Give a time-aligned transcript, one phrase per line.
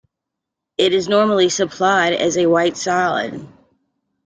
[0.79, 3.47] It is normally supplied as a white solid.